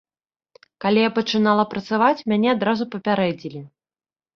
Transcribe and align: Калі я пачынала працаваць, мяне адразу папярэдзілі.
Калі 0.85 0.99
я 1.03 1.11
пачынала 1.19 1.67
працаваць, 1.75 2.25
мяне 2.33 2.49
адразу 2.59 2.93
папярэдзілі. 2.97 3.69